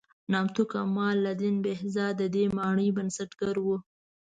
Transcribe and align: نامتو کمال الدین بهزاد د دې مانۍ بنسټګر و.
نامتو 0.31 0.63
کمال 0.73 1.17
الدین 1.31 1.55
بهزاد 1.65 2.13
د 2.21 2.23
دې 2.35 2.43
مانۍ 2.57 2.89
بنسټګر 2.97 3.55
و. 3.65 3.67